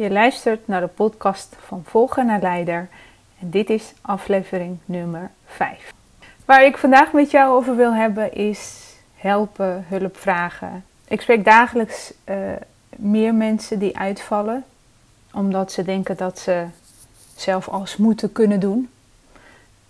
[0.00, 2.88] Je luistert naar de podcast van Volger naar Leider
[3.40, 5.92] en dit is aflevering nummer 5.
[6.44, 10.84] Waar ik vandaag met jou over wil hebben is helpen, hulp vragen.
[11.08, 12.36] Ik spreek dagelijks uh,
[12.96, 14.64] meer mensen die uitvallen
[15.32, 16.64] omdat ze denken dat ze
[17.36, 18.90] zelf alles moeten kunnen doen.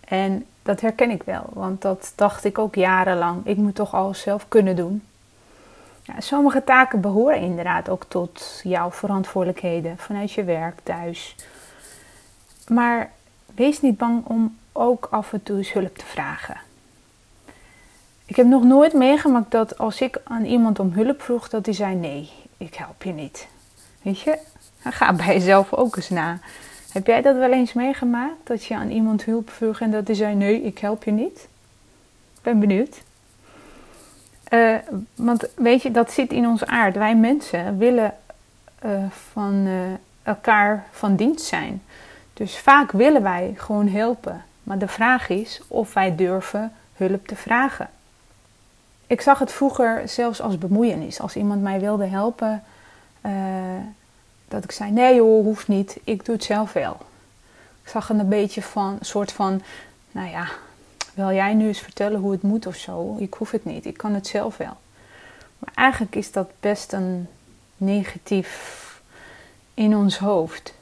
[0.00, 3.46] En dat herken ik wel, want dat dacht ik ook jarenlang.
[3.46, 5.02] Ik moet toch alles zelf kunnen doen.
[6.18, 11.34] Sommige taken behoren inderdaad ook tot jouw verantwoordelijkheden vanuit je werk, thuis.
[12.68, 13.10] Maar
[13.54, 16.56] wees niet bang om ook af en toe eens hulp te vragen.
[18.26, 21.74] Ik heb nog nooit meegemaakt dat als ik aan iemand om hulp vroeg, dat hij
[21.74, 23.48] zei: Nee, ik help je niet.
[24.02, 24.38] Weet je,
[24.78, 26.38] ga bij jezelf ook eens na.
[26.92, 28.34] Heb jij dat wel eens meegemaakt?
[28.46, 31.48] Dat je aan iemand hulp vroeg en dat hij zei: Nee, ik help je niet?
[32.34, 33.02] Ik ben benieuwd.
[34.50, 34.76] Uh,
[35.14, 36.96] want weet je, dat zit in ons aard.
[36.96, 38.14] Wij mensen willen
[38.84, 39.80] uh, van uh,
[40.22, 41.82] elkaar van dienst zijn.
[42.32, 44.44] Dus vaak willen wij gewoon helpen.
[44.62, 47.88] Maar de vraag is of wij durven hulp te vragen.
[49.06, 51.20] Ik zag het vroeger zelfs als bemoeienis.
[51.20, 52.62] Als iemand mij wilde helpen,
[54.48, 56.96] dat ik zei: Nee joh, hoeft niet, ik doe het zelf wel.
[57.82, 59.62] Ik zag een beetje van, soort van,
[60.10, 60.48] nou ja,
[61.20, 63.16] wil jij nu eens vertellen hoe het moet of zo?
[63.18, 64.76] Ik hoef het niet, ik kan het zelf wel.
[65.58, 67.28] Maar eigenlijk is dat best een
[67.76, 69.00] negatief
[69.74, 70.74] in ons hoofd.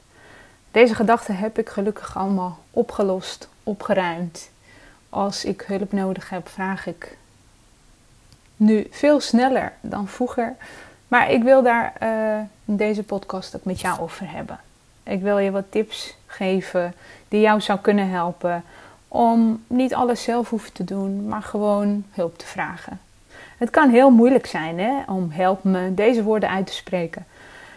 [0.71, 4.49] Deze gedachten heb ik gelukkig allemaal opgelost, opgeruimd.
[5.09, 7.17] Als ik hulp nodig heb, vraag ik
[8.55, 10.55] nu veel sneller dan vroeger.
[11.07, 14.59] Maar ik wil daar uh, in deze podcast ook met jou over hebben.
[15.03, 16.93] Ik wil je wat tips geven
[17.27, 18.63] die jou zou kunnen helpen
[19.09, 22.99] om niet alles zelf hoeven te doen, maar gewoon hulp te vragen.
[23.57, 27.25] Het kan heel moeilijk zijn hè, om help me deze woorden uit te spreken.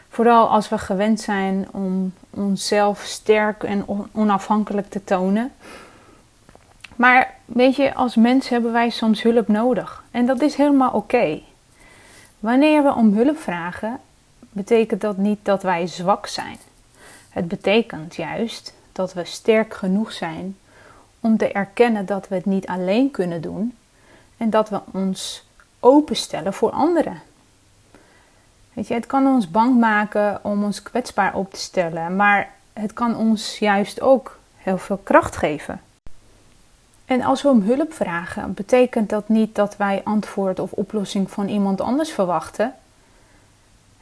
[0.09, 5.53] Vooral als we gewend zijn om onszelf sterk en onafhankelijk te tonen.
[6.97, 10.05] Maar weet je, als mens hebben wij soms hulp nodig.
[10.11, 11.41] En dat is helemaal oké.
[12.39, 14.01] Wanneer we om hulp vragen,
[14.39, 16.57] betekent dat niet dat wij zwak zijn.
[17.29, 20.57] Het betekent juist dat we sterk genoeg zijn
[21.23, 23.77] om te erkennen dat we het niet alleen kunnen doen
[24.37, 25.45] en dat we ons
[25.81, 27.23] openstellen voor anderen.
[28.73, 32.93] Weet je, het kan ons bang maken om ons kwetsbaar op te stellen, maar het
[32.93, 35.81] kan ons juist ook heel veel kracht geven.
[37.05, 41.49] En als we om hulp vragen, betekent dat niet dat wij antwoord of oplossing van
[41.49, 42.75] iemand anders verwachten.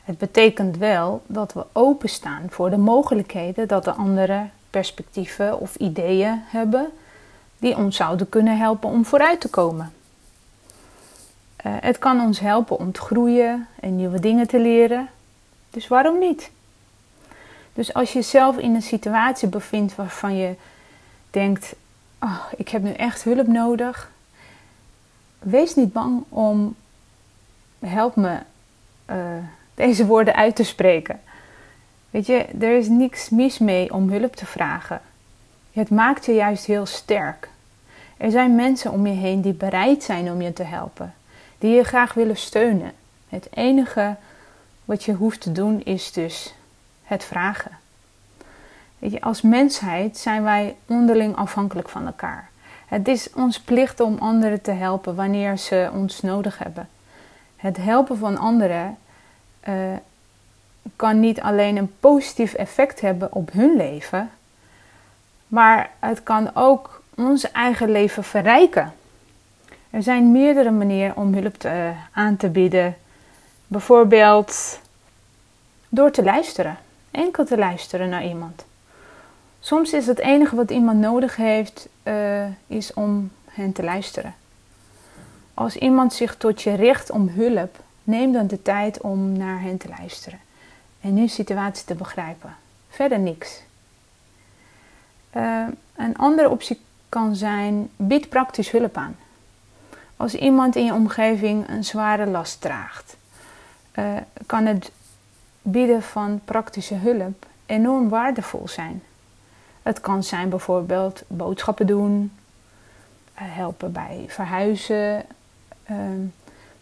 [0.05, 6.43] Het betekent wel dat we openstaan voor de mogelijkheden dat de andere perspectieven of ideeën
[6.47, 6.93] hebben
[7.61, 9.93] die ons zouden kunnen helpen om vooruit te komen.
[11.67, 15.09] Uh, het kan ons helpen om te groeien en nieuwe dingen te leren.
[15.71, 16.51] Dus waarom niet?
[17.73, 20.55] Dus als je jezelf in een situatie bevindt waarvan je
[21.31, 21.75] denkt:
[22.19, 24.11] oh, ik heb nu echt hulp nodig.
[25.39, 26.77] Wees niet bang om,
[27.79, 28.39] help me,
[29.11, 29.17] uh,
[29.75, 31.21] deze woorden uit te spreken.
[32.11, 35.01] Weet je, er is niks mis mee om hulp te vragen.
[35.73, 37.49] Het maakt je juist heel sterk.
[38.17, 41.15] Er zijn mensen om je heen die bereid zijn om je te helpen,
[41.59, 42.93] die je graag willen steunen.
[43.29, 44.17] Het enige
[44.85, 46.55] wat je hoeft te doen is dus
[47.03, 47.79] het vragen.
[48.99, 52.49] Weet je, als mensheid zijn wij onderling afhankelijk van elkaar.
[52.87, 56.89] Het is ons plicht om anderen te helpen wanneer ze ons nodig hebben.
[57.57, 58.99] Het helpen van anderen
[59.69, 59.75] uh,
[60.97, 64.31] kan niet alleen een positief effect hebben op hun leven,
[65.51, 68.93] maar het kan ook ons eigen leven verrijken.
[69.91, 72.97] Er zijn meerdere manieren om hulp te, uh, aan te bieden.
[73.67, 74.81] Bijvoorbeeld
[75.89, 76.79] door te luisteren,
[77.11, 78.65] enkel te luisteren naar iemand.
[79.61, 84.35] Soms is het enige wat iemand nodig heeft, uh, is om hen te luisteren.
[85.55, 89.77] Als iemand zich tot je richt om hulp, neem dan de tijd om naar hen
[89.77, 90.39] te luisteren
[91.01, 92.57] en hun situatie te begrijpen.
[92.89, 93.63] Verder niks.
[95.37, 95.67] Uh,
[95.97, 99.17] een andere optie kan zijn: bied praktisch hulp aan.
[100.17, 103.17] Als iemand in je omgeving een zware last draagt,
[103.99, 104.17] uh,
[104.47, 104.93] kan het
[105.63, 109.03] bieden van praktische hulp enorm waardevol zijn.
[109.83, 112.33] Het kan zijn bijvoorbeeld boodschappen doen,
[113.35, 115.25] eh, helpen bij verhuizen,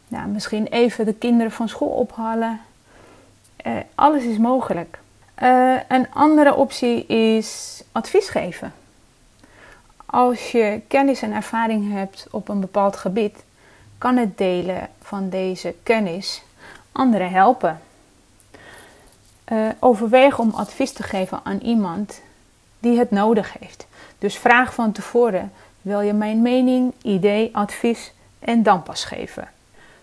[0.08, 2.60] nou, misschien even de kinderen van school ophalen.
[3.94, 4.98] Alles is mogelijk.
[5.42, 8.72] Uh, een andere optie is advies geven.
[10.06, 13.44] Als je kennis en ervaring hebt op een bepaald gebied,
[13.98, 16.42] kan het delen van deze kennis
[16.92, 17.80] anderen helpen.
[19.52, 22.20] Uh, overweeg om advies te geven aan iemand
[22.78, 23.86] die het nodig heeft.
[24.18, 25.52] Dus vraag van tevoren:
[25.82, 29.48] wil je mijn mening, idee, advies en dan pas geven?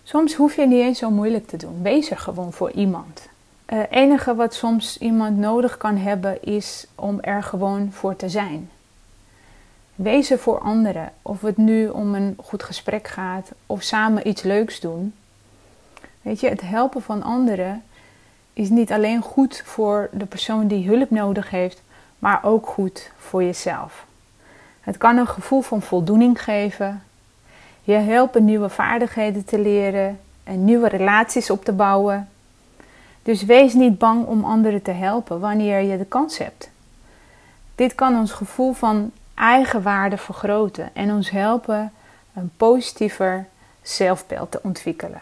[0.02, 1.82] Soms hoef je niet eens zo moeilijk te doen.
[1.82, 3.28] Wees er gewoon voor iemand.
[3.72, 8.70] Uh, enige wat soms iemand nodig kan hebben is om er gewoon voor te zijn.
[9.94, 11.12] Wees er voor anderen.
[11.22, 15.14] Of het nu om een goed gesprek gaat of samen iets leuks doen.
[16.22, 17.82] Weet je, het helpen van anderen
[18.52, 21.82] is niet alleen goed voor de persoon die hulp nodig heeft,
[22.18, 24.06] maar ook goed voor jezelf.
[24.80, 27.02] Het kan een gevoel van voldoening geven.
[27.82, 32.28] Je helpt nieuwe vaardigheden te leren en nieuwe relaties op te bouwen.
[33.26, 36.70] Dus wees niet bang om anderen te helpen wanneer je de kans hebt.
[37.74, 41.92] Dit kan ons gevoel van eigenwaarde vergroten en ons helpen
[42.34, 43.46] een positiever
[43.82, 45.20] zelfbeeld te ontwikkelen.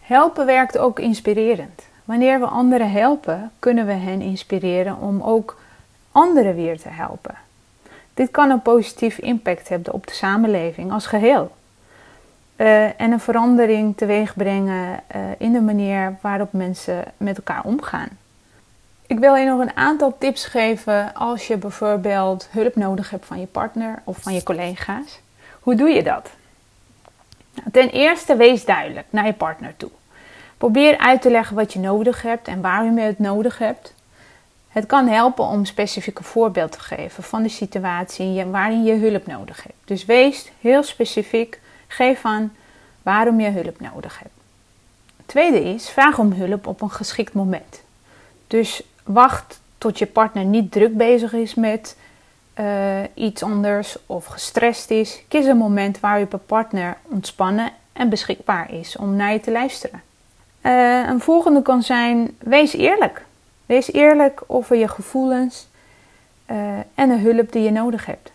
[0.00, 1.82] Helpen werkt ook inspirerend.
[2.04, 5.58] Wanneer we anderen helpen, kunnen we hen inspireren om ook
[6.12, 7.34] anderen weer te helpen.
[8.14, 11.50] Dit kan een positief impact hebben op de samenleving als geheel.
[12.56, 18.08] Uh, en een verandering teweeg brengen uh, in de manier waarop mensen met elkaar omgaan.
[19.06, 23.40] Ik wil je nog een aantal tips geven als je bijvoorbeeld hulp nodig hebt van
[23.40, 25.20] je partner of van je collega's.
[25.60, 26.30] Hoe doe je dat?
[27.54, 29.90] Nou, ten eerste wees duidelijk naar je partner toe.
[30.58, 33.94] Probeer uit te leggen wat je nodig hebt en waarom je het nodig hebt.
[34.68, 39.62] Het kan helpen om specifieke voorbeeld te geven van de situatie waarin je hulp nodig
[39.62, 39.78] hebt.
[39.84, 42.52] Dus wees heel specifiek, geef aan
[43.02, 44.34] waarom je hulp nodig hebt.
[45.26, 47.82] tweede is, vraag om hulp op een geschikt moment.
[48.46, 51.96] Dus wacht tot je partner niet druk bezig is met
[52.60, 55.22] uh, iets anders of gestrest is.
[55.28, 60.02] Kies een moment waar je partner ontspannen en beschikbaar is om naar je te luisteren.
[60.62, 63.24] Uh, een volgende kan zijn: wees eerlijk.
[63.66, 65.68] Wees eerlijk over je gevoelens
[66.50, 66.56] uh,
[66.94, 68.32] en de hulp die je nodig hebt.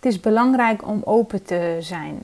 [0.00, 2.20] Het is belangrijk om open te zijn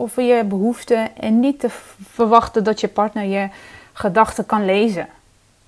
[0.00, 1.68] over je behoeften en niet te
[2.02, 3.48] verwachten dat je partner je
[3.92, 5.08] gedachten kan lezen.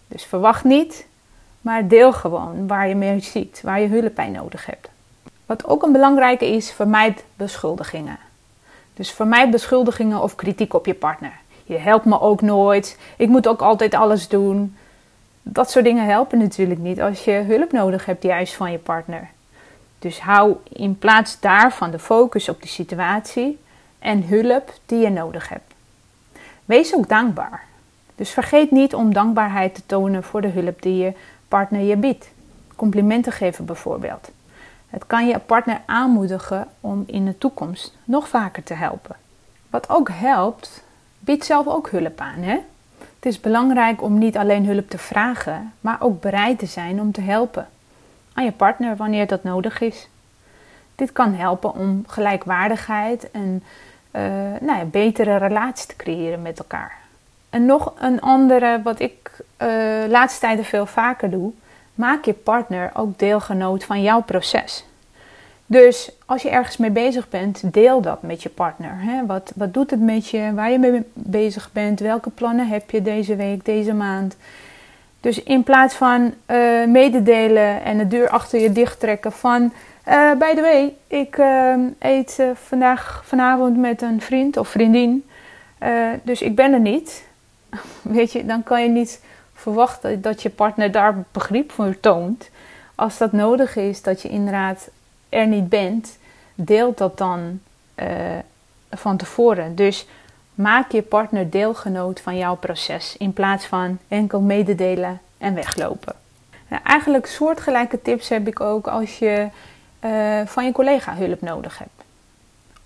[0.09, 1.07] Dus verwacht niet,
[1.61, 4.89] maar deel gewoon waar je mee ziet, waar je hulp bij nodig hebt.
[5.47, 8.19] Wat ook een belangrijke is, vermijd beschuldigingen.
[8.95, 11.33] Dus vermijd beschuldigingen of kritiek op je partner.
[11.65, 12.99] Je helpt me ook nooit.
[13.17, 14.77] Ik moet ook altijd alles doen.
[15.43, 19.29] Dat soort dingen helpen natuurlijk niet als je hulp nodig hebt, juist van je partner.
[19.99, 23.59] Dus hou in plaats daarvan de focus op de situatie
[24.03, 25.75] en hulp die je nodig hebt.
[26.65, 27.65] Wees ook dankbaar.
[28.15, 31.13] Dus vergeet niet om dankbaarheid te tonen voor de hulp die je
[31.49, 32.31] partner je biedt.
[32.77, 34.31] Complimenten geven bijvoorbeeld.
[34.87, 39.17] Het kan je partner aanmoedigen om in de toekomst nog vaker te helpen.
[39.71, 40.85] Wat ook helpt,
[41.19, 42.39] bied zelf ook hulp aan.
[42.43, 42.59] Hè?
[42.99, 47.13] Het is belangrijk om niet alleen hulp te vragen, maar ook bereid te zijn om
[47.13, 47.69] te helpen
[48.33, 50.09] aan je partner wanneer dat nodig is.
[50.95, 53.63] Dit kan helpen om gelijkwaardigheid en
[54.13, 54.23] uh,
[54.61, 56.99] nou betere relatie te creëren met elkaar.
[57.51, 59.31] En nog een andere, wat ik
[59.63, 59.69] uh,
[60.09, 61.53] laatste tijden veel vaker doe,
[61.95, 64.85] maak je partner ook deelgenoot van jouw proces.
[65.67, 68.95] Dus als je ergens mee bezig bent, deel dat met je partner.
[68.99, 69.27] Hè?
[69.27, 70.53] Wat, wat doet het met je?
[70.55, 72.01] Waar je mee bezig bent?
[72.01, 74.37] Welke plannen heb je deze week, deze maand?
[75.21, 79.73] Dus in plaats van uh, mededelen en de deur achter je dicht trekken van...
[80.09, 85.29] Uh, by the way, ik uh, eet vandaag, vanavond met een vriend of vriendin.
[86.23, 87.25] dus ik ben er niet.
[88.03, 89.21] Weet je, dan kan je niet
[89.55, 92.51] verwachten dat je partner daar begrip voor toont.
[92.95, 94.91] Als dat nodig is, dat je inderdaad
[95.29, 96.19] er niet bent,
[96.55, 97.61] deelt dat dan
[98.91, 99.75] van tevoren.
[99.75, 100.07] Dus
[100.55, 106.15] maak je partner deelgenoot van jouw proces in plaats van enkel mededelen en weglopen.
[106.69, 109.49] Nou, eigenlijk soortgelijke tips heb ik ook als je
[110.05, 112.05] uh, van je collega hulp nodig hebt.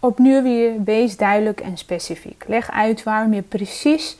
[0.01, 2.45] Opnieuw weer, wees duidelijk en specifiek.
[2.47, 4.17] Leg uit waarom je precies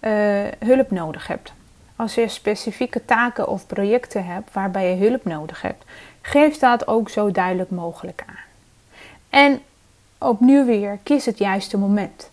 [0.00, 0.10] uh,
[0.58, 1.52] hulp nodig hebt.
[1.96, 5.84] Als je specifieke taken of projecten hebt waarbij je hulp nodig hebt,
[6.26, 8.44] Geef dat ook zo duidelijk mogelijk aan.
[9.28, 9.60] En
[10.18, 12.30] opnieuw weer, kies het juiste moment.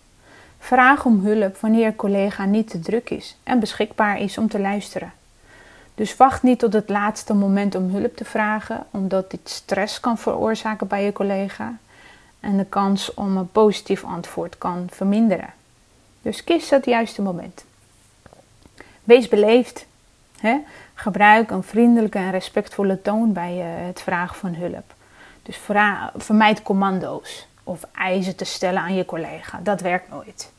[0.58, 4.60] Vraag om hulp wanneer een collega niet te druk is en beschikbaar is om te
[4.60, 5.12] luisteren.
[6.02, 10.18] Dus wacht niet tot het laatste moment om hulp te vragen, omdat dit stress kan
[10.18, 11.76] veroorzaken bij je collega
[12.40, 15.52] en de kans om een positief antwoord kan verminderen.
[16.22, 17.64] Dus kies het juiste moment.
[19.04, 19.86] Wees beleefd.
[20.38, 20.58] Hè?
[20.94, 24.94] Gebruik een vriendelijke en respectvolle toon bij eh, het vragen van hulp.
[25.42, 25.58] Dus
[26.16, 29.60] vermijd commando's of eisen te stellen aan je collega.
[29.62, 30.52] Dat werkt nooit.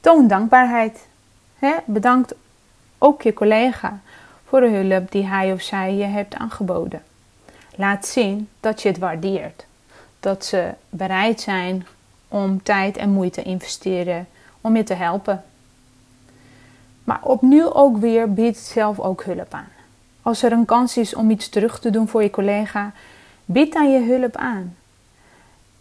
[0.00, 1.06] Toon dankbaarheid.
[1.58, 1.74] Hè?
[1.84, 2.34] Bedankt
[2.98, 4.00] ook je collega
[4.48, 7.02] voor de hulp die hij of zij je hebt aangeboden.
[7.74, 9.66] Laat zien dat je het waardeert.
[10.20, 11.86] Dat ze bereid zijn
[12.28, 14.26] om tijd en moeite te investeren
[14.60, 15.44] om je te helpen.
[17.04, 19.68] Maar opnieuw ook weer bied zelf ook hulp aan.
[20.22, 22.92] Als er een kans is om iets terug te doen voor je collega,
[23.44, 24.76] bied dan je hulp aan.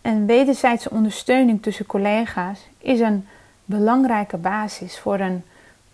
[0.01, 3.27] En wederzijdse ondersteuning tussen collega's is een
[3.65, 5.43] belangrijke basis voor een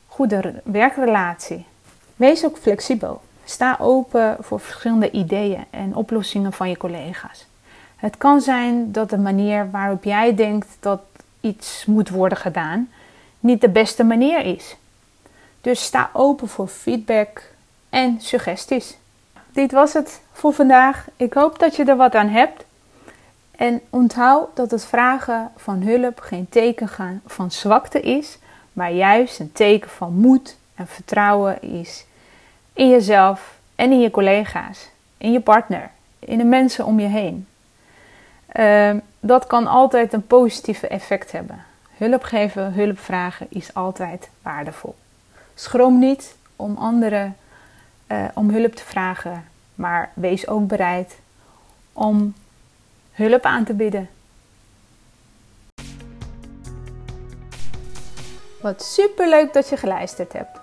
[0.07, 1.65] goede werkrelatie.
[2.15, 3.21] Wees ook flexibel.
[3.43, 7.45] Sta open voor verschillende ideeën en oplossingen van je collega's.
[7.95, 11.01] Het kan zijn dat de manier waarop jij denkt dat
[11.39, 12.89] iets moet worden gedaan
[13.43, 14.75] niet de beste manier is.
[15.61, 17.51] Dus sta open voor feedback
[17.89, 18.97] en suggesties.
[19.51, 21.07] Dit was het voor vandaag.
[21.15, 22.65] Ik hoop dat je er wat aan hebt.
[23.51, 28.37] En onthoud dat het vragen van hulp geen teken van zwakte is,
[28.73, 32.05] maar juist een teken van moed en vertrouwen is
[32.73, 35.89] in jezelf en in je collega's, in je partner,
[36.19, 37.47] in de mensen om je heen.
[38.47, 41.63] Ehm, dat kan altijd een positieve effect hebben.
[41.97, 44.95] Hulp geven, hulp vragen is altijd waardevol.
[45.55, 47.35] Schroom niet om anderen
[48.07, 51.19] uh, om hulp te vragen, maar wees ook bereid
[51.93, 52.33] om
[53.11, 54.09] hulp aan te bieden.
[58.61, 60.62] Wat super leuk dat je geluisterd hebt.